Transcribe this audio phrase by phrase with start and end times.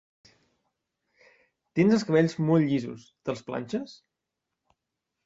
[1.79, 3.95] Tens els cabells molt llisos, te'ls planxes?